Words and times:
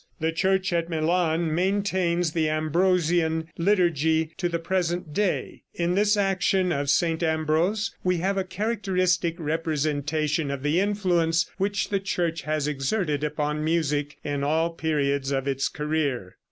The 0.19 0.31
Church 0.31 0.73
at 0.73 0.89
Milan 0.89 1.53
maintains 1.53 2.31
the 2.31 2.49
Ambrosian 2.49 3.49
liturgy 3.59 4.31
to 4.37 4.49
the 4.49 4.57
present 4.57 5.13
date. 5.13 5.61
In 5.75 5.93
this 5.93 6.17
action 6.17 6.71
of 6.71 6.89
St. 6.89 7.21
Ambrose 7.21 7.95
we 8.03 8.17
have 8.17 8.35
a 8.35 8.43
characteristic 8.43 9.35
representation 9.37 10.49
of 10.49 10.63
the 10.63 10.79
influence 10.79 11.51
which 11.59 11.89
the 11.89 11.99
Church 11.99 12.41
has 12.41 12.67
exerted 12.67 13.23
upon 13.23 13.63
music 13.63 14.17
in 14.23 14.43
all 14.43 14.71
periods 14.71 15.31
of 15.31 15.47
its 15.47 15.69
career. 15.69 16.37